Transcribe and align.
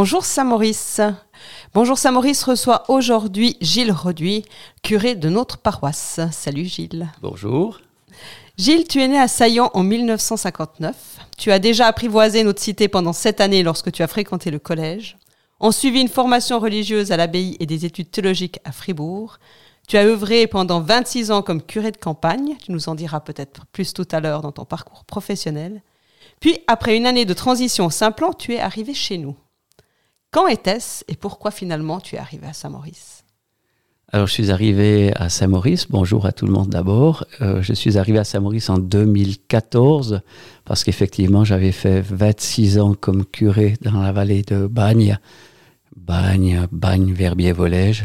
Bonjour 0.00 0.24
Saint-Maurice. 0.24 1.00
Bonjour 1.74 1.98
Saint-Maurice 1.98 2.44
reçoit 2.44 2.88
aujourd'hui 2.88 3.56
Gilles 3.60 3.90
Roduit, 3.90 4.44
curé 4.84 5.16
de 5.16 5.28
notre 5.28 5.58
paroisse. 5.58 6.20
Salut 6.30 6.66
Gilles. 6.66 7.08
Bonjour. 7.20 7.80
Gilles, 8.56 8.86
tu 8.86 9.02
es 9.02 9.08
né 9.08 9.18
à 9.18 9.26
Saillant 9.26 9.72
en 9.74 9.82
1959. 9.82 10.94
Tu 11.36 11.50
as 11.50 11.58
déjà 11.58 11.88
apprivoisé 11.88 12.44
notre 12.44 12.62
cité 12.62 12.86
pendant 12.86 13.12
sept 13.12 13.40
années 13.40 13.64
lorsque 13.64 13.90
tu 13.90 14.04
as 14.04 14.06
fréquenté 14.06 14.52
le 14.52 14.60
collège. 14.60 15.16
On 15.58 15.72
suivi 15.72 16.00
une 16.00 16.06
formation 16.06 16.60
religieuse 16.60 17.10
à 17.10 17.16
l'abbaye 17.16 17.56
et 17.58 17.66
des 17.66 17.84
études 17.84 18.12
théologiques 18.12 18.60
à 18.64 18.70
Fribourg. 18.70 19.40
Tu 19.88 19.96
as 19.96 20.04
œuvré 20.04 20.46
pendant 20.46 20.80
26 20.80 21.32
ans 21.32 21.42
comme 21.42 21.60
curé 21.60 21.90
de 21.90 21.96
campagne. 21.96 22.54
Tu 22.64 22.70
nous 22.70 22.88
en 22.88 22.94
diras 22.94 23.18
peut-être 23.18 23.66
plus 23.72 23.92
tout 23.92 24.06
à 24.12 24.20
l'heure 24.20 24.42
dans 24.42 24.52
ton 24.52 24.64
parcours 24.64 25.04
professionnel. 25.04 25.82
Puis, 26.38 26.60
après 26.68 26.96
une 26.96 27.06
année 27.06 27.24
de 27.24 27.34
transition 27.34 27.86
au 27.86 27.90
Saint-Plan, 27.90 28.32
tu 28.32 28.54
es 28.54 28.60
arrivé 28.60 28.94
chez 28.94 29.18
nous. 29.18 29.34
Quand 30.30 30.46
était-ce 30.46 31.04
et 31.08 31.16
pourquoi 31.16 31.50
finalement 31.50 32.00
tu 32.00 32.16
es 32.16 32.18
arrivé 32.18 32.46
à 32.46 32.52
Saint-Maurice? 32.52 33.24
Alors, 34.10 34.26
je 34.26 34.32
suis 34.32 34.50
arrivé 34.50 35.12
à 35.16 35.30
Saint-Maurice. 35.30 35.86
Bonjour 35.88 36.26
à 36.26 36.32
tout 36.32 36.46
le 36.46 36.52
monde 36.52 36.68
d'abord. 36.68 37.24
Euh, 37.40 37.62
je 37.62 37.72
suis 37.72 37.96
arrivé 37.96 38.18
à 38.18 38.24
Saint-Maurice 38.24 38.68
en 38.68 38.78
2014 38.78 40.20
parce 40.66 40.84
qu'effectivement, 40.84 41.44
j'avais 41.44 41.72
fait 41.72 42.02
26 42.02 42.78
ans 42.78 42.94
comme 42.94 43.24
curé 43.24 43.76
dans 43.80 44.00
la 44.02 44.12
vallée 44.12 44.42
de 44.42 44.66
Bagne. 44.66 45.18
Bagne, 45.96 46.66
Bagne, 46.72 47.12
Verbier, 47.12 47.52
Volège, 47.52 48.04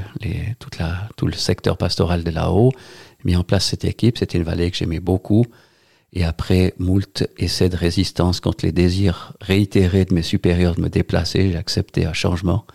tout 1.15 1.25
le 1.25 1.33
secteur 1.33 1.77
pastoral 1.77 2.23
de 2.23 2.31
là-haut. 2.31 2.71
mis 3.25 3.35
en 3.35 3.43
place 3.43 3.65
cette 3.65 3.85
équipe. 3.85 4.17
C'était 4.17 4.37
une 4.37 4.43
vallée 4.43 4.71
que 4.71 4.77
j'aimais 4.77 4.99
beaucoup. 5.01 5.45
Et 6.13 6.23
après 6.23 6.73
moult 6.77 7.27
essais 7.37 7.69
de 7.69 7.75
résistance 7.75 8.39
contre 8.39 8.65
les 8.65 8.71
désirs 8.71 9.33
réitérés 9.41 10.05
de 10.05 10.13
mes 10.13 10.21
supérieurs 10.21 10.75
de 10.75 10.81
me 10.81 10.89
déplacer, 10.89 11.51
j'ai 11.51 11.57
accepté 11.57 12.05
un 12.05 12.13
changement 12.13 12.65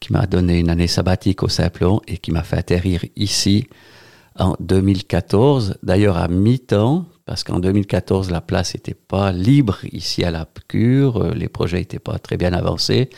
qui 0.00 0.12
m'a 0.12 0.26
donné 0.26 0.58
une 0.58 0.70
année 0.70 0.88
sabbatique 0.88 1.44
au 1.44 1.48
Simplon 1.48 2.00
et 2.08 2.18
qui 2.18 2.32
m'a 2.32 2.42
fait 2.42 2.56
atterrir 2.56 3.04
ici 3.14 3.68
en 4.38 4.56
2014. 4.58 5.76
D'ailleurs 5.84 6.18
à 6.18 6.26
mi-temps, 6.26 7.06
parce 7.26 7.44
qu'en 7.44 7.60
2014 7.60 8.30
la 8.32 8.40
place 8.40 8.74
n'était 8.74 8.94
pas 8.94 9.30
libre 9.30 9.78
ici 9.92 10.24
à 10.24 10.32
la 10.32 10.48
cure, 10.66 11.18
euh, 11.18 11.32
les 11.32 11.48
projets 11.48 11.78
n'étaient 11.78 12.00
pas 12.00 12.18
très 12.18 12.36
bien 12.36 12.52
avancés. 12.52 13.08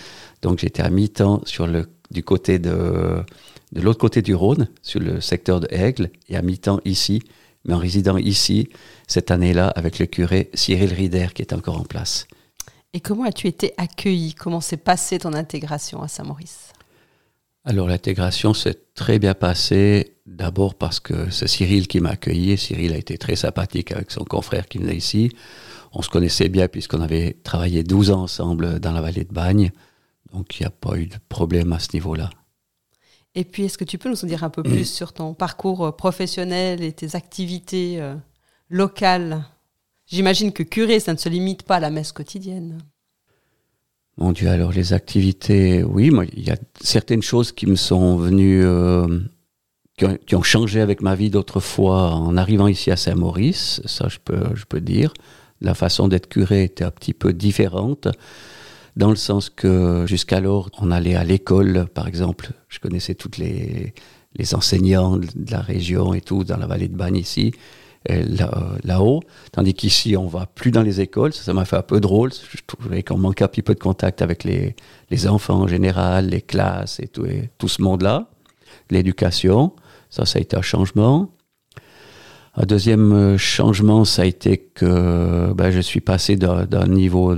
Donc 0.42 0.58
j'étais 0.58 0.82
à 0.82 0.90
mi-temps 0.90 1.40
sur 1.44 1.66
le 1.66 1.86
du 2.10 2.22
côté 2.22 2.58
de 2.58 3.24
de 3.72 3.80
l'autre 3.80 3.98
côté 3.98 4.22
du 4.22 4.34
Rhône, 4.34 4.68
sur 4.80 5.00
le 5.00 5.20
secteur 5.20 5.58
de 5.58 5.66
Aigle, 5.70 6.10
et 6.28 6.36
à 6.36 6.42
mi-temps 6.42 6.80
ici 6.84 7.22
mais 7.66 7.74
en 7.74 7.78
résidant 7.78 8.16
ici, 8.16 8.68
cette 9.06 9.30
année-là, 9.30 9.68
avec 9.68 9.98
le 9.98 10.06
curé 10.06 10.50
Cyril 10.54 10.92
Rider 10.92 11.28
qui 11.34 11.42
est 11.42 11.52
encore 11.52 11.80
en 11.80 11.84
place. 11.84 12.26
Et 12.92 13.00
comment 13.00 13.24
as-tu 13.24 13.46
été 13.46 13.72
accueilli? 13.76 14.34
Comment 14.34 14.60
s'est 14.60 14.76
passée 14.76 15.18
ton 15.18 15.34
intégration 15.34 16.02
à 16.02 16.08
Saint-Maurice? 16.08 16.72
Alors 17.64 17.88
l'intégration 17.88 18.54
s'est 18.54 18.78
très 18.94 19.18
bien 19.18 19.34
passée, 19.34 20.14
d'abord 20.24 20.76
parce 20.76 21.00
que 21.00 21.30
c'est 21.30 21.48
Cyril 21.48 21.88
qui 21.88 22.00
m'a 22.00 22.10
accueilli. 22.10 22.56
Cyril 22.56 22.92
a 22.92 22.96
été 22.96 23.18
très 23.18 23.34
sympathique 23.34 23.90
avec 23.90 24.12
son 24.12 24.24
confrère 24.24 24.68
qui 24.68 24.78
venait 24.78 24.96
ici. 24.96 25.32
On 25.92 26.00
se 26.00 26.08
connaissait 26.08 26.48
bien 26.48 26.68
puisqu'on 26.68 27.00
avait 27.00 27.36
travaillé 27.42 27.82
12 27.82 28.12
ans 28.12 28.22
ensemble 28.22 28.78
dans 28.78 28.92
la 28.92 29.00
vallée 29.00 29.24
de 29.24 29.32
Bagne. 29.32 29.72
Donc 30.32 30.58
il 30.58 30.62
n'y 30.62 30.66
a 30.66 30.70
pas 30.70 30.96
eu 30.96 31.06
de 31.06 31.16
problème 31.28 31.72
à 31.72 31.80
ce 31.80 31.88
niveau-là. 31.94 32.30
Et 33.36 33.44
puis, 33.44 33.64
est-ce 33.64 33.76
que 33.76 33.84
tu 33.84 33.98
peux 33.98 34.08
nous 34.08 34.24
en 34.24 34.26
dire 34.26 34.44
un 34.44 34.50
peu 34.50 34.62
plus 34.62 34.86
sur 34.86 35.12
ton 35.12 35.34
parcours 35.34 35.84
euh, 35.84 35.92
professionnel 35.92 36.82
et 36.82 36.90
tes 36.92 37.14
activités 37.14 38.00
euh, 38.00 38.14
locales? 38.70 39.44
J'imagine 40.06 40.52
que 40.52 40.62
curé, 40.62 41.00
ça 41.00 41.12
ne 41.12 41.18
se 41.18 41.28
limite 41.28 41.62
pas 41.62 41.76
à 41.76 41.80
la 41.80 41.90
messe 41.90 42.12
quotidienne. 42.12 42.78
Mon 44.16 44.32
Dieu, 44.32 44.48
alors 44.48 44.72
les 44.72 44.94
activités, 44.94 45.84
oui, 45.84 46.10
il 46.32 46.48
y 46.48 46.50
a 46.50 46.56
certaines 46.80 47.20
choses 47.20 47.52
qui 47.52 47.66
me 47.66 47.76
sont 47.76 48.16
venues, 48.16 48.64
euh, 48.64 49.20
qui, 49.98 50.34
ont, 50.34 50.42
changé 50.42 50.80
avec 50.80 51.02
ma 51.02 51.14
vie 51.14 51.28
d'autrefois 51.28 52.12
en 52.12 52.38
arrivant 52.38 52.68
ici 52.68 52.90
à 52.90 52.96
Saint-Maurice, 52.96 53.82
ça 53.84 54.08
je 54.08 54.16
peux, 54.24 54.54
je 54.54 54.64
peux 54.64 54.80
dire. 54.80 55.12
La 55.60 55.74
façon 55.74 56.08
d'être 56.08 56.28
curé 56.30 56.64
était 56.64 56.84
un 56.84 56.90
petit 56.90 57.12
peu 57.12 57.34
différente 57.34 58.08
dans 58.96 59.10
le 59.10 59.16
sens 59.16 59.50
que 59.50 60.04
jusqu'alors, 60.06 60.70
on 60.78 60.90
allait 60.90 61.14
à 61.14 61.24
l'école, 61.24 61.86
par 61.92 62.08
exemple, 62.08 62.50
je 62.68 62.78
connaissais 62.78 63.14
toutes 63.14 63.36
les, 63.36 63.94
les 64.36 64.54
enseignants 64.54 65.16
de 65.16 65.50
la 65.50 65.60
région 65.60 66.14
et 66.14 66.20
tout, 66.20 66.44
dans 66.44 66.56
la 66.56 66.66
vallée 66.66 66.88
de 66.88 66.96
Bagne 66.96 67.16
ici, 67.16 67.52
là-haut, 68.08 69.20
tandis 69.52 69.74
qu'ici, 69.74 70.16
on 70.16 70.26
va 70.26 70.46
plus 70.46 70.70
dans 70.70 70.82
les 70.82 71.00
écoles, 71.00 71.32
ça 71.32 71.52
m'a 71.52 71.64
fait 71.64 71.76
un 71.76 71.82
peu 71.82 72.00
drôle, 72.00 72.30
je 72.32 72.62
trouvais 72.64 73.02
qu'on 73.02 73.18
manquait 73.18 73.44
un 73.44 73.48
petit 73.48 73.62
peu 73.62 73.74
de 73.74 73.80
contact 73.80 74.22
avec 74.22 74.44
les, 74.44 74.76
les 75.10 75.26
enfants 75.26 75.62
en 75.62 75.66
général, 75.66 76.28
les 76.28 76.42
classes 76.42 77.00
et 77.00 77.08
tout, 77.08 77.26
et 77.26 77.50
tout 77.58 77.68
ce 77.68 77.82
monde-là, 77.82 78.28
l'éducation, 78.90 79.72
ça, 80.08 80.24
ça 80.24 80.38
a 80.38 80.42
été 80.42 80.56
un 80.56 80.62
changement. 80.62 81.32
Un 82.54 82.64
deuxième 82.64 83.36
changement, 83.36 84.06
ça 84.06 84.22
a 84.22 84.24
été 84.24 84.56
que 84.56 85.52
ben, 85.52 85.70
je 85.70 85.80
suis 85.80 86.00
passé 86.00 86.36
d'un 86.36 86.86
niveau 86.86 87.34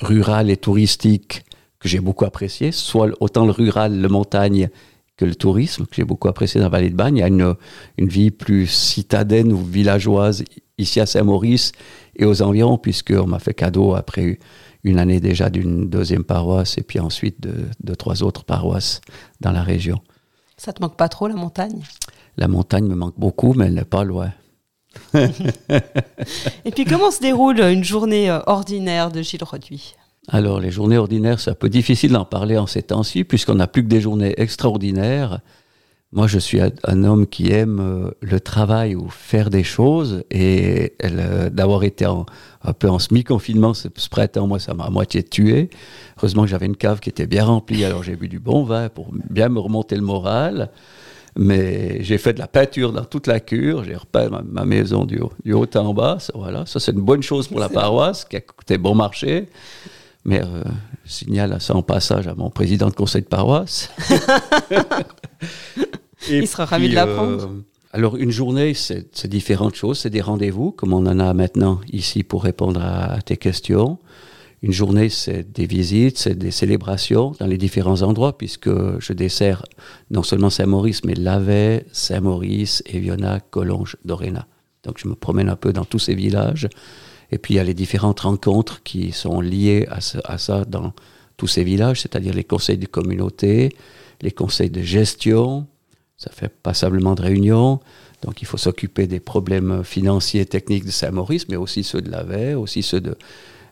rural 0.00 0.50
et 0.50 0.56
touristique 0.56 1.44
que 1.78 1.88
j'ai 1.88 2.00
beaucoup 2.00 2.24
apprécié, 2.24 2.72
soit 2.72 3.10
autant 3.20 3.44
le 3.44 3.52
rural, 3.52 4.00
le 4.00 4.08
montagne 4.08 4.68
que 5.16 5.24
le 5.24 5.34
tourisme, 5.34 5.86
que 5.86 5.94
j'ai 5.94 6.04
beaucoup 6.04 6.28
apprécié 6.28 6.58
dans 6.58 6.66
la 6.66 6.70
vallée 6.70 6.90
de 6.90 6.96
Bagne. 6.96 7.18
Il 7.18 7.20
y 7.20 7.22
a 7.22 7.28
une, 7.28 7.54
une 7.98 8.08
vie 8.08 8.30
plus 8.30 8.66
citadine 8.66 9.52
ou 9.52 9.62
villageoise 9.62 10.44
ici 10.78 11.00
à 11.00 11.06
Saint-Maurice 11.06 11.72
et 12.16 12.24
aux 12.24 12.42
environs, 12.42 12.78
puisqu'on 12.78 13.26
m'a 13.26 13.38
fait 13.38 13.54
cadeau 13.54 13.94
après 13.94 14.38
une 14.82 14.98
année 14.98 15.20
déjà 15.20 15.50
d'une 15.50 15.88
deuxième 15.88 16.24
paroisse 16.24 16.78
et 16.78 16.82
puis 16.82 17.00
ensuite 17.00 17.40
de, 17.40 17.66
de, 17.82 17.94
trois 17.94 18.22
autres 18.22 18.44
paroisses 18.44 19.00
dans 19.40 19.52
la 19.52 19.62
région. 19.62 20.00
Ça 20.56 20.72
te 20.72 20.82
manque 20.82 20.96
pas 20.96 21.08
trop 21.08 21.28
la 21.28 21.34
montagne? 21.34 21.82
La 22.36 22.48
montagne 22.48 22.86
me 22.86 22.94
manque 22.94 23.18
beaucoup, 23.18 23.54
mais 23.54 23.66
elle 23.66 23.74
n'est 23.74 23.84
pas 23.84 24.04
loin. 24.04 24.32
Et 26.64 26.70
puis, 26.70 26.84
comment 26.84 27.10
se 27.10 27.20
déroule 27.20 27.60
une 27.60 27.84
journée 27.84 28.30
euh, 28.30 28.40
ordinaire 28.46 29.10
de 29.10 29.22
Gilles 29.22 29.44
Reduit 29.44 29.94
Alors, 30.28 30.60
les 30.60 30.70
journées 30.70 30.98
ordinaires, 30.98 31.40
c'est 31.40 31.50
un 31.50 31.54
peu 31.54 31.68
difficile 31.68 32.12
d'en 32.12 32.24
parler 32.24 32.58
en 32.58 32.66
ces 32.66 32.82
temps-ci, 32.82 33.24
puisqu'on 33.24 33.54
n'a 33.56 33.66
plus 33.66 33.82
que 33.82 33.88
des 33.88 34.00
journées 34.00 34.34
extraordinaires. 34.38 35.40
Moi, 36.12 36.28
je 36.28 36.38
suis 36.38 36.60
un 36.60 37.02
homme 37.02 37.26
qui 37.26 37.50
aime 37.50 37.80
euh, 37.80 38.10
le 38.20 38.38
travail 38.38 38.94
ou 38.94 39.08
faire 39.08 39.50
des 39.50 39.64
choses, 39.64 40.22
et 40.30 40.94
euh, 41.02 41.50
d'avoir 41.50 41.82
été 41.82 42.04
un 42.04 42.24
peu 42.72 42.88
en 42.88 43.00
semi-confinement 43.00 43.74
ce, 43.74 43.88
printemps, 44.08 44.46
moi, 44.46 44.60
ça 44.60 44.74
m'a 44.74 44.84
à 44.84 44.90
moitié 44.90 45.22
tué. 45.24 45.70
Heureusement 46.18 46.42
que 46.42 46.48
j'avais 46.48 46.66
une 46.66 46.76
cave 46.76 47.00
qui 47.00 47.08
était 47.08 47.26
bien 47.26 47.44
remplie, 47.44 47.84
alors 47.84 48.04
j'ai 48.04 48.14
bu 48.14 48.28
du 48.28 48.38
bon 48.38 48.62
vin 48.62 48.88
pour 48.88 49.08
bien 49.12 49.48
me 49.48 49.58
remonter 49.58 49.96
le 49.96 50.02
moral. 50.02 50.70
Mais 51.36 52.02
j'ai 52.02 52.18
fait 52.18 52.32
de 52.32 52.38
la 52.38 52.46
peinture 52.46 52.92
dans 52.92 53.04
toute 53.04 53.26
la 53.26 53.40
cure, 53.40 53.82
j'ai 53.82 53.96
repeint 53.96 54.28
ma, 54.28 54.64
maison 54.64 55.04
du 55.04 55.18
haut, 55.18 55.32
du 55.44 55.52
haut, 55.52 55.66
en 55.74 55.92
bas. 55.92 56.18
Ça, 56.20 56.32
voilà, 56.36 56.64
ça 56.66 56.78
c'est 56.78 56.92
une 56.92 57.00
bonne 57.00 57.22
chose 57.22 57.48
pour 57.48 57.58
la 57.58 57.68
paroisse 57.68 58.24
qui 58.24 58.36
a 58.36 58.40
coûté 58.40 58.78
bon 58.78 58.94
marché. 58.94 59.48
Mais 60.24 60.40
euh, 60.40 60.62
signale 61.04 61.52
à 61.52 61.60
ça 61.60 61.74
en 61.74 61.82
passage 61.82 62.28
à 62.28 62.34
mon 62.34 62.50
président 62.50 62.88
de 62.88 62.94
conseil 62.94 63.22
de 63.22 63.26
paroisse. 63.26 63.90
Il 66.30 66.46
sera 66.46 66.64
ravi 66.64 66.88
de 66.88 66.94
l'apprendre. 66.94 67.42
Euh, 67.42 67.62
alors 67.92 68.16
une 68.16 68.30
journée, 68.30 68.74
c'est 68.74 69.26
différentes 69.26 69.74
choses, 69.74 69.98
c'est 69.98 70.10
des 70.10 70.20
rendez-vous, 70.20 70.70
comme 70.70 70.92
on 70.92 71.06
en 71.06 71.20
a 71.20 71.34
maintenant 71.34 71.80
ici 71.92 72.22
pour 72.22 72.42
répondre 72.42 72.80
à 72.82 73.20
tes 73.22 73.36
questions. 73.36 73.98
Une 74.64 74.72
journée, 74.72 75.10
c'est 75.10 75.52
des 75.52 75.66
visites, 75.66 76.16
c'est 76.16 76.38
des 76.38 76.50
célébrations 76.50 77.34
dans 77.38 77.46
les 77.46 77.58
différents 77.58 78.00
endroits, 78.00 78.38
puisque 78.38 78.70
je 78.98 79.12
desserre 79.12 79.62
non 80.10 80.22
seulement 80.22 80.48
Saint-Maurice, 80.48 81.04
mais 81.04 81.12
Lavey, 81.12 81.84
Saint-Maurice, 81.92 82.82
Eviona, 82.86 83.40
Collonges, 83.40 83.98
Doréna. 84.06 84.46
Donc 84.82 84.96
je 84.96 85.06
me 85.06 85.16
promène 85.16 85.50
un 85.50 85.56
peu 85.56 85.74
dans 85.74 85.84
tous 85.84 85.98
ces 85.98 86.14
villages. 86.14 86.70
Et 87.30 87.36
puis 87.36 87.52
il 87.52 87.56
y 87.58 87.60
a 87.60 87.64
les 87.64 87.74
différentes 87.74 88.20
rencontres 88.20 88.82
qui 88.82 89.12
sont 89.12 89.42
liées 89.42 89.86
à, 89.90 90.38
ça 90.38 90.64
dans 90.64 90.94
tous 91.36 91.46
ces 91.46 91.62
villages, 91.62 92.00
c'est-à-dire 92.00 92.32
les 92.32 92.44
conseils 92.44 92.78
de 92.78 92.86
communauté, 92.86 93.68
les 94.22 94.32
conseils 94.32 94.70
de 94.70 94.80
gestion, 94.80 95.66
ça 96.16 96.30
fait 96.32 96.48
passablement 96.48 97.14
de 97.14 97.20
réunions. 97.20 97.80
Donc 98.22 98.40
il 98.40 98.46
faut 98.46 98.56
s'occuper 98.56 99.06
des 99.08 99.20
problèmes 99.20 99.84
financiers 99.84 100.40
et 100.40 100.46
techniques 100.46 100.86
de 100.86 100.90
Saint-Maurice, 100.90 101.50
mais 101.50 101.56
aussi 101.56 101.84
ceux 101.84 102.00
de 102.00 102.10
Lavey, 102.10 102.54
aussi 102.54 102.82
ceux 102.82 103.02
de, 103.02 103.18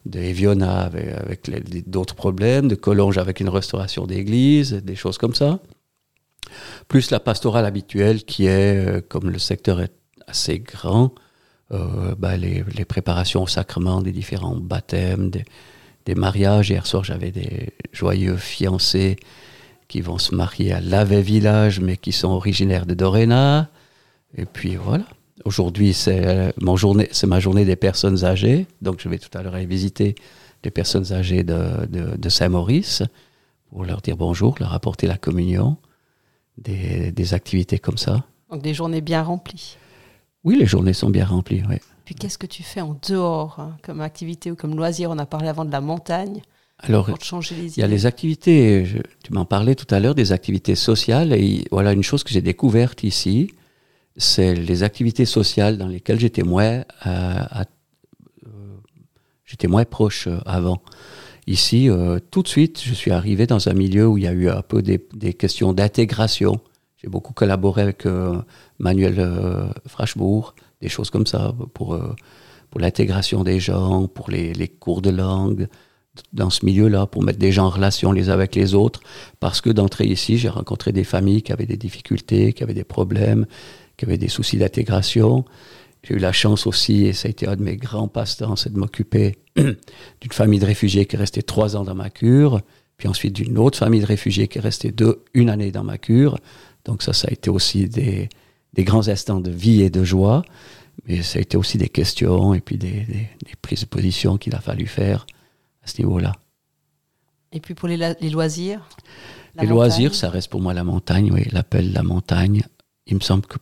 de 0.07 0.19
Eviona 0.19 0.81
avec, 0.81 1.51
d'autres 1.89 2.15
problèmes, 2.15 2.69
de 2.69 2.75
Collonges 2.75 3.19
avec 3.19 3.41
une 3.41 3.49
restauration 3.49 4.07
d'église, 4.07 4.73
des 4.73 4.97
choses 4.97 5.19
comme 5.19 5.35
ça. 5.35 5.61
Plus 6.89 7.11
la 7.11 7.21
pastorale 7.21 7.65
habituelle 7.65 8.25
qui 8.25 8.47
est, 8.47 8.77
euh, 8.77 9.01
comme 9.01 9.31
le 9.31 9.39
secteur 9.39 9.81
est 9.81 9.93
assez 10.27 10.59
grand, 10.59 11.15
euh, 11.73 12.15
bah, 12.19 12.37
les, 12.37 12.65
préparations 12.85 13.45
au 13.45 13.47
sacrement 13.47 14.03
des 14.03 14.13
différents 14.13 14.57
baptêmes, 14.57 15.31
des, 15.31 16.15
mariages. 16.15 16.71
Hier 16.71 16.87
soir, 16.87 17.05
j'avais 17.05 17.31
des 17.31 17.71
joyeux 17.93 18.37
fiancés 18.37 19.17
qui 19.89 20.01
vont 20.01 20.19
se 20.19 20.35
marier 20.35 20.73
à 20.73 20.81
Lavey 20.81 21.23
Village, 21.23 21.81
mais 21.81 21.97
qui 21.97 22.13
sont 22.13 22.29
originaires 22.29 22.87
de 22.87 22.95
Doréna. 22.95 23.71
Et 24.37 24.45
puis 24.45 24.77
voilà. 24.77 25.05
Aujourd'hui, 25.45 25.93
c'est 25.93 26.53
mon 26.61 26.77
journée, 26.77 27.09
c'est 27.13 27.27
ma 27.27 27.41
journée 27.41 27.65
des 27.65 27.77
personnes 27.77 28.25
âgées, 28.25 28.67
donc 28.81 29.01
je 29.01 29.09
vais 29.09 29.19
tout 29.19 29.37
à 29.37 29.43
l'heure 29.43 29.55
aller 29.55 29.67
visiter 29.67 30.15
des 30.63 30.71
personnes 30.71 31.13
âgées 31.13 31.43
de, 31.43 31.87
de, 31.87 32.17
de 32.17 32.29
Saint-Maurice 32.29 33.03
pour 33.71 33.85
leur 33.85 34.01
dire 34.01 34.17
bonjour, 34.17 34.55
leur 34.61 34.73
apporter 34.75 35.07
la 35.07 35.17
communion, 35.19 35.77
des, 36.59 37.11
des 37.13 37.35
activités 37.35 37.79
comme 37.79 37.99
ça. 37.99 38.25
Donc 38.51 38.63
des 38.63 38.75
journées 38.75 39.01
bien 39.01 39.23
remplies. 39.23 39.77
Oui, 40.45 40.57
les 40.59 40.67
journées 40.67 40.93
sont 40.93 41.11
bien 41.11 41.25
remplies, 41.25 41.63
oui. 41.69 41.77
Puis 42.05 42.15
qu'est-ce 42.15 42.39
que 42.39 42.47
tu 42.47 42.63
fais 42.63 42.81
en 42.81 42.97
dehors 43.09 43.57
hein, 43.61 43.77
comme 43.83 44.01
activité 44.01 44.51
ou 44.51 44.57
comme 44.57 44.77
loisir? 44.77 45.11
On 45.11 45.19
a 45.19 45.27
parlé 45.27 45.49
avant 45.49 45.65
de 45.65 45.71
la 45.73 45.81
montagne. 45.81 46.43
Alors, 46.79 47.07
pour 47.07 47.19
te 47.19 47.25
changer 47.25 47.55
les 47.55 47.63
idées. 47.63 47.75
il 47.77 47.81
y 47.81 47.85
a 47.85 47.87
les 47.87 48.07
activités, 48.07 48.85
je- 48.85 48.99
tu 49.25 49.33
m'en 49.33 49.45
parlais 49.45 49.77
tout 49.77 49.87
à 49.95 50.01
l'heure, 50.01 50.17
des 50.17 50.33
activités 50.33 50.75
sociales. 50.75 51.33
Et 51.33 51.65
voilà, 51.71 51.93
une 51.93 52.03
chose 52.03 52.25
que 52.25 52.31
j'ai 52.31 52.43
découverte 52.43 53.05
ici, 53.05 53.53
c'est 54.17 54.55
les 54.55 54.83
activités 54.83 55.25
sociales 55.25 55.79
dans 55.79 55.89
lesquelles 55.89 56.21
j'étais 56.21 56.43
moins, 56.43 56.85
euh, 57.07 57.45
euh, 58.47 59.69
moins 59.69 59.85
proche 59.85 60.27
euh, 60.27 60.39
avant. 60.45 60.83
Ici, 61.49 61.89
tout 62.31 62.43
de 62.45 62.49
suite, 62.49 62.81
je 62.85 62.95
suis 62.95 63.11
arrivé 63.11 63.49
dans 63.49 63.69
un 63.69 63.73
milieu 63.73 64.07
où 64.07 64.17
il 64.17 64.23
y 64.23 64.29
a 64.29 64.33
eu 64.33 64.49
un 64.49 64.63
peu 64.63 64.81
des, 64.81 65.05
des 65.13 65.35
questions 65.35 65.73
d'intégration. 65.73 66.61
J'ai 66.99 67.09
beaucoup 67.09 67.33
collaboré 67.33 67.83
avec 67.83 68.05
Manuel 68.79 69.73
Frachbourg, 69.89 70.55
des 70.81 70.89
choses 70.89 71.11
comme 71.11 71.27
ça, 71.27 71.53
pour, 71.75 71.99
pour 72.71 72.81
l'intégration 72.81 73.43
des 73.43 73.59
gens, 73.59 74.07
pour 74.07 74.31
les, 74.31 74.55
les 74.55 74.69
cours 74.69 75.03
de 75.03 75.11
langue, 75.11 75.67
dans 76.33 76.51
ce 76.51 76.65
milieu-là, 76.65 77.07
pour 77.07 77.23
mettre 77.23 77.39
des 77.39 77.53
gens 77.53 77.67
en 77.67 77.71
relation 77.71 78.13
les 78.13 78.31
uns 78.31 78.35
avec 78.35 78.55
les 78.55 78.75
autres. 78.75 79.01
Parce 79.41 79.61
que 79.61 79.71
d'entrée 79.71 80.07
ici, 80.07 80.39
j'ai 80.39 80.49
rencontré 80.49 80.93
des 80.93 81.05
familles 81.05 81.43
qui 81.43 81.53
avaient 81.53 81.67
des 81.67 81.77
difficultés, 81.77 82.53
qui 82.53 82.63
avaient 82.63 82.75
des 82.75 82.85
problèmes, 82.85 83.47
qui 84.03 84.07
avaient 84.07 84.19
des 84.19 84.27
soucis 84.29 84.57
d'intégration. 84.57 85.45
J'ai 86.03 86.15
eu 86.15 86.19
la 86.19 86.33
chance 86.33 86.67
aussi, 86.67 87.05
et 87.07 87.13
ça 87.13 87.29
a 87.29 87.31
été 87.31 87.47
un 87.47 87.55
de 87.55 87.63
mes 87.63 87.77
grands 87.77 88.09
passe-temps, 88.09 88.57
c'est 88.57 88.73
de 88.73 88.77
m'occuper 88.81 89.37
d'une 89.57 89.77
famille 90.33 90.59
de 90.59 90.67
réfugiés 90.67 91.07
qui 91.07 91.15
est 91.15 91.19
restée 91.21 91.45
trois 91.45 91.77
ans 91.77 91.85
dans 91.85 91.95
ma 91.95 92.11
cure, 92.11 92.63
puis 92.97 93.07
ensuite 93.07 93.35
d'une 93.37 93.59
autre 93.59 93.79
famille 93.79 94.01
de 94.01 94.07
réfugiés 94.07 94.49
qui 94.49 94.59
est 94.59 94.61
restée 94.61 94.91
deux, 94.91 95.23
une 95.35 95.49
année 95.51 95.71
dans 95.71 95.85
ma 95.85 95.99
cure. 95.99 96.37
Donc 96.85 97.05
ça, 97.05 97.13
ça 97.13 97.29
a 97.29 97.33
été 97.33 97.49
aussi 97.49 97.89
des, 97.89 98.29
des 98.73 98.83
grands 98.83 99.07
instants 99.07 99.39
de 99.39 99.53
vie 99.53 99.83
et 99.83 99.91
de 99.91 100.03
joie, 100.03 100.43
mais 101.07 101.23
ça 101.23 101.39
a 101.39 101.43
été 101.43 101.57
aussi 101.57 101.79
des 101.79 101.89
questions 101.89 102.55
et 102.55 102.61
puis 102.61 102.79
des, 102.79 103.03
des- 103.05 103.29
des 103.47 103.55
prises 103.63 103.83
de 103.83 103.87
position 103.87 104.37
qu'il 104.39 104.57
a 104.57 104.61
fallu 104.61 104.89
faire 104.89 105.27
à 105.85 105.87
ce 105.87 106.03
niveau-là. 106.03 106.33
Et 107.53 107.61
puis 107.61 107.75
pour 107.75 107.87
les, 107.87 107.97
les 107.97 108.31
loisirs 108.31 108.81
les 109.55 109.69
montagne 109.69 109.69
loisirs, 109.69 110.15
ça 110.17 110.31
reste 110.31 110.51
pour 110.51 110.61
moi 110.61 110.75
la 110.75 110.83
montagne, 110.83 111.31
oui, 111.33 111.45
l'appel 111.53 111.91
de 111.91 111.95
la 111.95 112.03
montagne. 112.03 112.63
Il 113.07 113.15
me 113.15 113.21
semble 113.21 113.47
que 113.47 113.59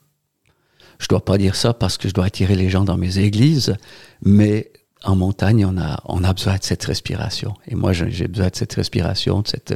je 1.00 1.08
dois 1.08 1.24
pas 1.24 1.38
dire 1.38 1.56
ça 1.56 1.74
parce 1.74 1.98
que 1.98 2.08
je 2.08 2.14
dois 2.14 2.26
attirer 2.26 2.54
les 2.54 2.68
gens 2.68 2.84
dans 2.84 2.98
mes 2.98 3.18
églises, 3.18 3.74
mais 4.22 4.70
en 5.02 5.16
montagne, 5.16 5.64
on 5.64 5.78
a, 5.78 6.00
on 6.04 6.22
a 6.24 6.32
besoin 6.32 6.58
de 6.58 6.62
cette 6.62 6.84
respiration. 6.84 7.54
Et 7.66 7.74
moi, 7.74 7.92
j'ai 7.94 8.28
besoin 8.28 8.48
de 8.48 8.56
cette 8.56 8.74
respiration, 8.74 9.40
de 9.40 9.48
cette 9.48 9.74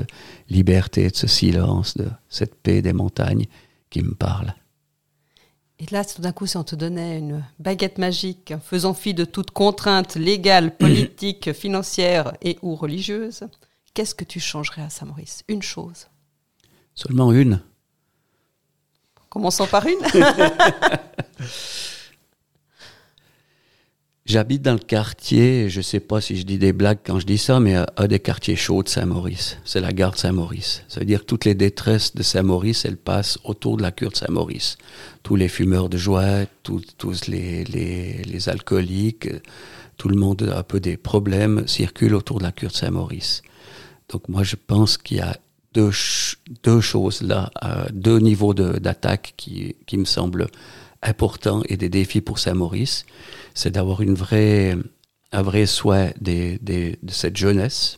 liberté, 0.50 1.08
de 1.08 1.16
ce 1.16 1.26
silence, 1.26 1.96
de 1.96 2.08
cette 2.28 2.54
paix 2.54 2.82
des 2.82 2.92
montagnes 2.92 3.46
qui 3.88 4.02
me 4.02 4.14
parle. 4.14 4.54
Et 5.78 5.86
là, 5.90 6.04
tout 6.04 6.20
d'un 6.20 6.32
coup, 6.32 6.46
si 6.46 6.56
on 6.58 6.62
te 6.62 6.76
donnait 6.76 7.18
une 7.18 7.42
baguette 7.58 7.98
magique, 7.98 8.52
faisant 8.62 8.94
fi 8.94 9.14
de 9.14 9.24
toute 9.24 9.50
contrainte 9.50 10.14
légale, 10.16 10.76
politique, 10.78 11.52
financière 11.52 12.34
et 12.42 12.58
ou 12.62 12.76
religieuse, 12.76 13.44
qu'est-ce 13.94 14.14
que 14.14 14.24
tu 14.24 14.40
changerais 14.40 14.82
à 14.82 14.90
Saint-Maurice 14.90 15.42
Une 15.48 15.62
chose? 15.62 16.08
Seulement 16.94 17.32
une. 17.32 17.60
Commençons 19.34 19.66
par 19.66 19.84
une. 19.84 19.98
J'habite 24.26 24.62
dans 24.62 24.74
le 24.74 24.78
quartier, 24.78 25.68
je 25.68 25.80
sais 25.80 25.98
pas 25.98 26.20
si 26.20 26.36
je 26.36 26.44
dis 26.44 26.56
des 26.56 26.72
blagues 26.72 27.00
quand 27.04 27.18
je 27.18 27.26
dis 27.26 27.36
ça, 27.36 27.58
mais 27.58 27.74
un 27.74 28.06
des 28.06 28.20
quartiers 28.20 28.54
chauds 28.54 28.84
de 28.84 28.88
Saint-Maurice. 28.88 29.58
C'est 29.64 29.80
la 29.80 29.92
gare 29.92 30.12
de 30.12 30.18
Saint-Maurice. 30.18 30.84
Ça 30.86 31.00
veut 31.00 31.06
dire 31.06 31.22
que 31.22 31.24
toutes 31.24 31.46
les 31.46 31.56
détresses 31.56 32.14
de 32.14 32.22
Saint-Maurice, 32.22 32.84
elles 32.84 32.96
passent 32.96 33.38
autour 33.42 33.76
de 33.76 33.82
la 33.82 33.90
cure 33.90 34.12
de 34.12 34.16
Saint-Maurice. 34.16 34.78
Tous 35.24 35.34
les 35.34 35.48
fumeurs 35.48 35.88
de 35.88 35.98
joie, 35.98 36.46
tous, 36.62 37.26
les, 37.26 37.64
les, 37.64 38.48
alcooliques, 38.48 39.28
tout 39.96 40.08
le 40.08 40.16
monde 40.16 40.48
a 40.54 40.60
un 40.60 40.62
peu 40.62 40.78
des 40.78 40.96
problèmes, 40.96 41.66
circulent 41.66 42.14
autour 42.14 42.38
de 42.38 42.44
la 42.44 42.52
cure 42.52 42.70
de 42.70 42.76
Saint-Maurice. 42.76 43.42
Donc 44.10 44.28
moi, 44.28 44.44
je 44.44 44.54
pense 44.54 44.96
qu'il 44.96 45.16
y 45.16 45.20
a 45.20 45.36
deux, 45.74 45.90
deux 46.62 46.80
choses 46.80 47.22
là, 47.22 47.50
euh, 47.64 47.86
deux 47.92 48.18
niveaux 48.18 48.54
d'attaque 48.54 49.34
qui, 49.36 49.76
qui 49.86 49.96
me 49.98 50.04
semblent 50.04 50.46
importants 51.02 51.62
et 51.68 51.76
des 51.76 51.88
défis 51.88 52.20
pour 52.20 52.38
Saint-Maurice. 52.38 53.04
C'est 53.54 53.72
d'avoir 53.72 54.00
une 54.00 54.14
vraie, 54.14 54.76
un 55.32 55.42
vrai 55.42 55.66
soin 55.66 56.10
des, 56.20 56.58
des- 56.62 56.98
de 57.02 57.12
cette 57.12 57.36
jeunesse 57.36 57.96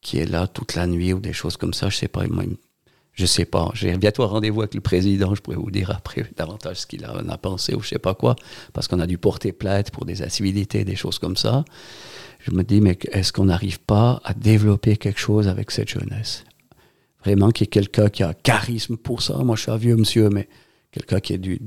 qui 0.00 0.18
est 0.18 0.26
là 0.26 0.46
toute 0.46 0.74
la 0.74 0.86
nuit 0.86 1.12
ou 1.12 1.18
des 1.20 1.32
choses 1.32 1.56
comme 1.56 1.74
ça. 1.74 1.88
Je 1.88 1.96
sais 1.96 2.08
pas, 2.08 2.26
moi, 2.28 2.44
il 2.44 2.56
je 3.16 3.24
sais 3.24 3.46
pas. 3.46 3.70
J'ai 3.74 3.96
bientôt 3.96 4.26
rendez-vous 4.26 4.60
avec 4.60 4.74
le 4.74 4.82
président. 4.82 5.34
Je 5.34 5.40
pourrais 5.40 5.56
vous 5.56 5.70
dire 5.70 5.90
après 5.90 6.26
davantage 6.36 6.80
ce 6.80 6.86
qu'il 6.86 7.04
en 7.06 7.28
a 7.28 7.38
pensé 7.38 7.74
ou 7.74 7.80
je 7.80 7.88
sais 7.88 7.98
pas 7.98 8.14
quoi, 8.14 8.36
parce 8.74 8.86
qu'on 8.88 9.00
a 9.00 9.06
dû 9.06 9.16
porter 9.16 9.52
plainte 9.52 9.90
pour 9.90 10.04
des 10.04 10.22
incivilités, 10.22 10.84
des 10.84 10.96
choses 10.96 11.18
comme 11.18 11.36
ça. 11.36 11.64
Je 12.40 12.50
me 12.52 12.62
dis, 12.62 12.80
mais 12.80 12.98
est-ce 13.12 13.32
qu'on 13.32 13.46
n'arrive 13.46 13.80
pas 13.80 14.20
à 14.22 14.34
développer 14.34 14.98
quelque 14.98 15.18
chose 15.18 15.48
avec 15.48 15.70
cette 15.70 15.88
jeunesse? 15.88 16.44
Vraiment 17.24 17.50
qu'il 17.50 17.64
y 17.64 17.68
ait 17.68 17.70
quelqu'un 17.70 18.08
qui 18.10 18.22
a 18.22 18.28
un 18.28 18.34
charisme 18.34 18.96
pour 18.96 19.22
ça? 19.22 19.38
Moi, 19.38 19.56
je 19.56 19.62
suis 19.62 19.72
un 19.72 19.78
vieux 19.78 19.96
monsieur, 19.96 20.28
mais 20.28 20.46
quelqu'un 20.96 21.20
qui 21.20 21.34
a 21.34 21.36
du, 21.36 21.60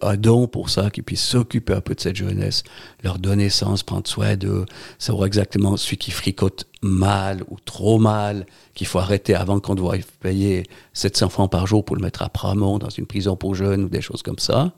un 0.00 0.16
don 0.16 0.46
pour 0.46 0.70
ça, 0.70 0.90
qui 0.90 1.02
puisse 1.02 1.22
s'occuper 1.22 1.74
un 1.74 1.82
peu 1.82 1.94
de 1.94 2.00
cette 2.00 2.16
jeunesse, 2.16 2.62
leur 3.02 3.18
donner 3.18 3.50
sens, 3.50 3.82
prendre 3.82 4.08
soin 4.08 4.36
d'eux, 4.36 4.64
savoir 4.98 5.26
exactement 5.26 5.76
celui 5.76 5.98
qui 5.98 6.10
fricote 6.10 6.66
mal 6.82 7.42
ou 7.48 7.58
trop 7.62 7.98
mal, 7.98 8.46
qu'il 8.74 8.86
faut 8.86 8.98
arrêter 8.98 9.34
avant 9.34 9.60
qu'on 9.60 9.74
doit 9.74 9.96
payer 10.20 10.64
700 10.94 11.28
francs 11.28 11.50
par 11.50 11.66
jour 11.66 11.84
pour 11.84 11.96
le 11.96 12.02
mettre 12.02 12.22
à 12.22 12.30
Pramont 12.30 12.78
dans 12.78 12.88
une 12.88 13.06
prison 13.06 13.36
pour 13.36 13.54
jeunes 13.54 13.84
ou 13.84 13.88
des 13.88 14.00
choses 14.00 14.22
comme 14.22 14.38
ça. 14.38 14.72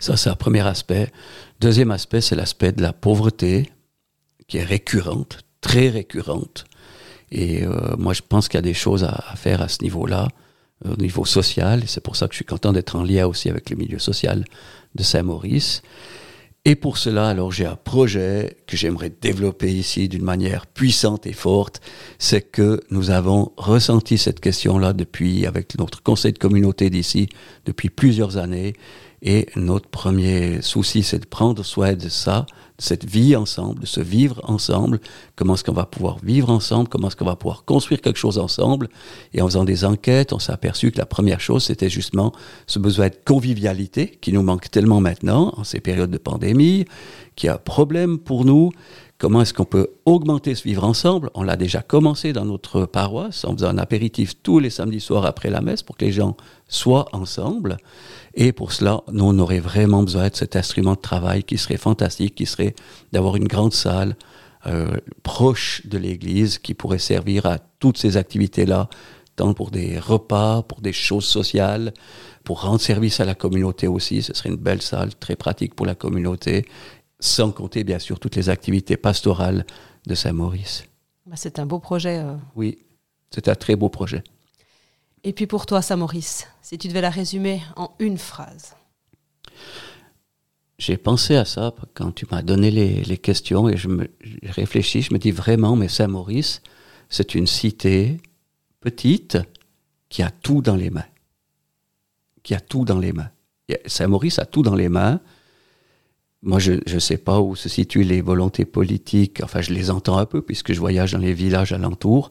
Ça, 0.00 0.16
c'est 0.16 0.30
un 0.30 0.34
premier 0.34 0.66
aspect. 0.66 1.12
Deuxième 1.60 1.92
aspect, 1.92 2.20
c'est 2.20 2.34
l'aspect 2.34 2.72
de 2.72 2.82
la 2.82 2.92
pauvreté, 2.92 3.70
qui 4.48 4.58
est 4.58 4.64
récurrente, 4.64 5.38
très 5.60 5.88
récurrente. 5.90 6.64
Et 7.30 7.64
euh, 7.64 7.96
moi, 7.96 8.12
je 8.14 8.22
pense 8.28 8.48
qu'il 8.48 8.58
y 8.58 8.58
a 8.58 8.62
des 8.62 8.74
choses 8.74 9.04
à, 9.04 9.34
faire 9.36 9.62
à 9.62 9.68
ce 9.68 9.82
niveau-là, 9.82 10.28
au 10.84 10.96
niveau 10.96 11.24
social. 11.24 11.82
Et 11.84 11.86
c'est 11.86 12.02
pour 12.02 12.16
ça 12.16 12.26
que 12.26 12.34
je 12.34 12.38
suis 12.38 12.44
content 12.44 12.72
d'être 12.72 12.96
en 12.96 13.02
lien 13.02 13.26
aussi 13.26 13.48
avec 13.48 13.70
le 13.70 13.76
milieu 13.76 13.98
social 13.98 14.44
de 14.94 15.02
Saint-Maurice. 15.02 15.82
Et 16.66 16.76
pour 16.76 16.96
cela, 16.96 17.28
alors, 17.28 17.52
j'ai 17.52 17.66
un 17.66 17.76
projet 17.76 18.56
que 18.66 18.74
j'aimerais 18.74 19.10
développer 19.10 19.70
ici 19.70 20.08
d'une 20.08 20.24
manière 20.24 20.66
puissante 20.66 21.26
et 21.26 21.34
forte. 21.34 21.82
C'est 22.18 22.40
que 22.40 22.80
nous 22.88 23.10
avons 23.10 23.52
ressenti 23.58 24.16
cette 24.16 24.40
question-là 24.40 24.94
depuis, 24.94 25.44
avec 25.44 25.78
notre 25.78 26.02
conseil 26.02 26.32
de 26.32 26.38
communauté 26.38 26.88
d'ici, 26.88 27.28
depuis 27.66 27.90
plusieurs 27.90 28.38
années. 28.38 28.72
Et 29.26 29.48
notre 29.56 29.88
premier 29.88 30.60
souci, 30.60 31.02
c'est 31.02 31.18
de 31.18 31.26
prendre 31.26 31.62
soin 31.64 31.94
de 31.94 32.10
ça, 32.10 32.44
de 32.78 32.84
cette 32.84 33.06
vie 33.06 33.34
ensemble, 33.36 33.80
de 33.80 33.86
se 33.86 34.02
vivre 34.02 34.38
ensemble. 34.44 35.00
Comment 35.34 35.54
est-ce 35.54 35.64
qu'on 35.64 35.72
va 35.72 35.86
pouvoir 35.86 36.18
vivre 36.22 36.50
ensemble? 36.50 36.90
Comment 36.90 37.08
est-ce 37.08 37.16
qu'on 37.16 37.24
va 37.24 37.34
pouvoir 37.34 37.64
construire 37.64 38.02
quelque 38.02 38.18
chose 38.18 38.36
ensemble? 38.36 38.90
Et 39.32 39.40
en 39.40 39.46
faisant 39.46 39.64
des 39.64 39.86
enquêtes, 39.86 40.34
on 40.34 40.38
s'est 40.38 40.52
aperçu 40.52 40.92
que 40.92 40.98
la 40.98 41.06
première 41.06 41.40
chose, 41.40 41.64
c'était 41.64 41.88
justement 41.88 42.32
ce 42.66 42.78
besoin 42.78 43.08
de 43.08 43.16
convivialité 43.24 44.18
qui 44.20 44.30
nous 44.30 44.42
manque 44.42 44.70
tellement 44.70 45.00
maintenant, 45.00 45.54
en 45.56 45.64
ces 45.64 45.80
périodes 45.80 46.10
de 46.10 46.18
pandémie, 46.18 46.84
qui 47.34 47.46
est 47.46 47.50
un 47.50 47.56
problème 47.56 48.18
pour 48.18 48.44
nous. 48.44 48.72
Comment 49.18 49.42
est-ce 49.42 49.54
qu'on 49.54 49.64
peut 49.64 49.90
augmenter 50.06 50.54
ce 50.56 50.64
vivre 50.64 50.82
ensemble? 50.84 51.30
On 51.34 51.44
l'a 51.44 51.56
déjà 51.56 51.82
commencé 51.82 52.32
dans 52.32 52.44
notre 52.44 52.84
paroisse 52.84 53.44
en 53.44 53.52
faisant 53.52 53.68
un 53.68 53.78
apéritif 53.78 54.42
tous 54.42 54.58
les 54.58 54.70
samedis 54.70 55.00
soirs 55.00 55.24
après 55.24 55.50
la 55.50 55.60
messe 55.60 55.84
pour 55.84 55.96
que 55.96 56.04
les 56.04 56.12
gens 56.12 56.36
soient 56.68 57.06
ensemble. 57.12 57.76
Et 58.34 58.52
pour 58.52 58.72
cela, 58.72 59.02
nous, 59.12 59.24
on 59.24 59.38
aurait 59.38 59.60
vraiment 59.60 60.02
besoin 60.02 60.28
de 60.28 60.34
cet 60.34 60.56
instrument 60.56 60.94
de 60.94 61.00
travail 61.00 61.44
qui 61.44 61.58
serait 61.58 61.76
fantastique, 61.76 62.34
qui 62.34 62.46
serait 62.46 62.74
d'avoir 63.12 63.36
une 63.36 63.46
grande 63.46 63.72
salle 63.72 64.16
euh, 64.66 64.96
proche 65.22 65.82
de 65.86 65.96
l'église 65.98 66.58
qui 66.58 66.74
pourrait 66.74 66.98
servir 66.98 67.46
à 67.46 67.58
toutes 67.78 67.98
ces 67.98 68.16
activités-là, 68.16 68.88
tant 69.36 69.54
pour 69.54 69.70
des 69.70 69.98
repas, 69.98 70.62
pour 70.62 70.80
des 70.80 70.92
choses 70.92 71.26
sociales, 71.26 71.94
pour 72.42 72.62
rendre 72.62 72.80
service 72.80 73.20
à 73.20 73.24
la 73.24 73.34
communauté 73.34 73.86
aussi. 73.86 74.22
Ce 74.22 74.34
serait 74.34 74.48
une 74.48 74.56
belle 74.56 74.82
salle, 74.82 75.14
très 75.14 75.36
pratique 75.36 75.74
pour 75.74 75.86
la 75.86 75.94
communauté, 75.94 76.66
sans 77.24 77.52
compter 77.52 77.84
bien 77.84 77.98
sûr 77.98 78.20
toutes 78.20 78.36
les 78.36 78.50
activités 78.50 78.96
pastorales 78.98 79.64
de 80.06 80.14
Saint-Maurice. 80.14 80.84
Bah, 81.24 81.36
C'est 81.36 81.58
un 81.58 81.64
beau 81.64 81.78
projet. 81.78 82.18
euh. 82.18 82.36
Oui, 82.54 82.78
c'est 83.30 83.48
un 83.48 83.54
très 83.54 83.76
beau 83.76 83.88
projet. 83.88 84.22
Et 85.22 85.32
puis 85.32 85.46
pour 85.46 85.64
toi, 85.64 85.80
Saint-Maurice, 85.80 86.46
si 86.60 86.76
tu 86.76 86.86
devais 86.88 87.00
la 87.00 87.08
résumer 87.08 87.62
en 87.76 87.92
une 87.98 88.18
phrase. 88.18 88.74
J'ai 90.76 90.98
pensé 90.98 91.36
à 91.36 91.46
ça 91.46 91.72
quand 91.94 92.12
tu 92.12 92.26
m'as 92.30 92.42
donné 92.42 92.70
les, 92.70 93.02
les 93.04 93.16
questions 93.16 93.70
et 93.70 93.76
je 93.78 93.88
me 93.88 94.10
j'ai 94.22 94.50
réfléchi, 94.50 95.00
je 95.00 95.14
me 95.14 95.18
dis 95.18 95.30
vraiment, 95.30 95.76
mais 95.76 95.88
Saint-Maurice, 95.88 96.60
c'est 97.08 97.34
une 97.34 97.46
cité 97.46 98.18
petite 98.80 99.38
qui 100.10 100.22
a 100.22 100.30
tout 100.30 100.60
dans 100.60 100.76
les 100.76 100.90
mains. 100.90 101.06
Qui 102.42 102.54
a 102.54 102.60
tout 102.60 102.84
dans 102.84 102.98
les 102.98 103.14
mains. 103.14 103.30
Saint-Maurice 103.86 104.38
a 104.38 104.44
tout 104.44 104.62
dans 104.62 104.74
les 104.74 104.90
mains, 104.90 105.20
moi, 106.44 106.58
je 106.58 106.72
ne 106.72 106.98
sais 106.98 107.16
pas 107.16 107.40
où 107.40 107.56
se 107.56 107.68
situent 107.68 108.04
les 108.04 108.20
volontés 108.20 108.64
politiques. 108.66 109.40
Enfin, 109.42 109.60
je 109.62 109.72
les 109.72 109.90
entends 109.90 110.18
un 110.18 110.26
peu 110.26 110.42
puisque 110.42 110.72
je 110.72 110.80
voyage 110.80 111.12
dans 111.12 111.18
les 111.18 111.32
villages 111.32 111.72
alentours. 111.72 112.28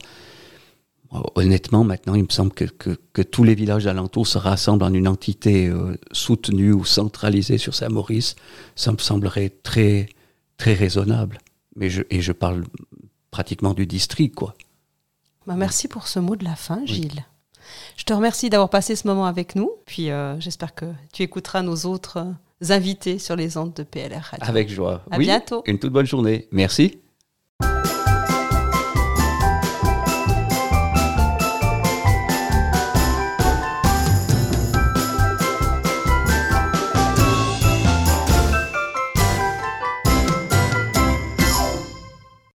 Honnêtement, 1.36 1.84
maintenant, 1.84 2.14
il 2.14 2.24
me 2.24 2.30
semble 2.30 2.52
que, 2.52 2.64
que, 2.64 3.22
tous 3.22 3.44
les 3.44 3.54
villages 3.54 3.86
alentours 3.86 4.26
se 4.26 4.38
rassemblent 4.38 4.82
en 4.82 4.92
une 4.92 5.06
entité 5.06 5.68
euh, 5.68 5.96
soutenue 6.10 6.72
ou 6.72 6.84
centralisée 6.84 7.58
sur 7.58 7.72
Saint-Maurice. 7.74 8.34
Ça 8.74 8.90
me 8.90 8.98
semblerait 8.98 9.50
très, 9.62 10.08
très 10.56 10.74
raisonnable. 10.74 11.38
Mais 11.76 11.88
je, 11.88 12.02
et 12.10 12.20
je 12.20 12.32
parle 12.32 12.64
pratiquement 13.30 13.74
du 13.74 13.86
district, 13.86 14.34
quoi. 14.34 14.54
Bah, 15.46 15.54
merci 15.56 15.86
pour 15.86 16.08
ce 16.08 16.18
mot 16.18 16.34
de 16.34 16.44
la 16.44 16.56
fin, 16.56 16.84
Gilles. 16.84 17.24
Je 17.96 18.04
te 18.04 18.12
remercie 18.12 18.50
d'avoir 18.50 18.70
passé 18.70 18.96
ce 18.96 19.06
moment 19.06 19.26
avec 19.26 19.54
nous. 19.54 19.70
Puis 19.86 20.10
euh, 20.10 20.38
j'espère 20.40 20.74
que 20.74 20.86
tu 21.12 21.22
écouteras 21.22 21.62
nos 21.62 21.76
autres 21.86 22.18
euh, 22.18 22.32
invités 22.72 23.18
sur 23.18 23.36
les 23.36 23.56
ondes 23.56 23.74
de 23.74 23.82
PLR 23.82 24.34
Avec 24.40 24.70
joie. 24.70 25.02
À 25.10 25.18
bientôt. 25.18 25.62
Une 25.66 25.78
toute 25.78 25.92
bonne 25.92 26.06
journée. 26.06 26.48
Merci. 26.52 27.03